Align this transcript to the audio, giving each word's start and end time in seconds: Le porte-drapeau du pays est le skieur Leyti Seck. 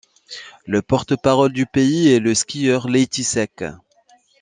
Le 0.65 0.81
porte-drapeau 0.81 1.49
du 1.49 1.67
pays 1.67 2.11
est 2.11 2.17
le 2.19 2.33
skieur 2.33 2.89
Leyti 2.89 3.23
Seck. 3.23 3.61